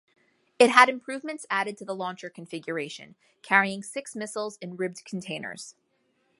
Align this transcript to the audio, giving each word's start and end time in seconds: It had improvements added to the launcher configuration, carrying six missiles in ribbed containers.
It 0.57 0.71
had 0.71 0.89
improvements 0.89 1.45
added 1.51 1.77
to 1.77 1.85
the 1.85 1.93
launcher 1.93 2.27
configuration, 2.31 3.13
carrying 3.43 3.83
six 3.83 4.15
missiles 4.15 4.57
in 4.59 4.75
ribbed 4.75 5.05
containers. 5.05 5.75